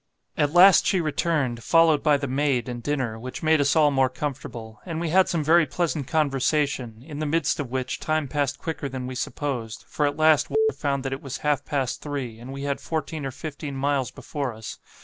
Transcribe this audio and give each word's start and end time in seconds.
At 0.35 0.51
last 0.51 0.87
she 0.87 0.99
returned, 0.99 1.63
followed 1.63 2.01
by 2.01 2.17
the 2.17 2.27
maid 2.27 2.67
and 2.67 2.81
dinner, 2.81 3.19
which 3.19 3.43
made 3.43 3.61
us 3.61 3.75
all 3.75 3.91
more 3.91 4.09
comfortable; 4.09 4.81
and 4.83 4.99
we 4.99 5.09
had 5.09 5.29
some 5.29 5.43
very 5.43 5.67
pleasant 5.67 6.07
conversation, 6.07 7.03
in 7.05 7.19
the 7.19 7.27
midst 7.27 7.59
of 7.59 7.69
which 7.69 7.99
time 7.99 8.27
passed 8.27 8.57
quicker 8.57 8.89
than 8.89 9.05
we 9.05 9.13
supposed, 9.13 9.85
for 9.87 10.07
at 10.07 10.17
last 10.17 10.45
W 10.47 10.55
found 10.75 11.03
that 11.05 11.13
it 11.13 11.21
was 11.21 11.37
half 11.45 11.63
past 11.65 12.01
three, 12.01 12.39
and 12.39 12.51
we 12.51 12.63
had 12.63 12.81
fourteen 12.81 13.27
or 13.27 13.31
fifteen 13.31 13.75
miles 13.75 14.09
before 14.09 14.55
us. 14.55 14.79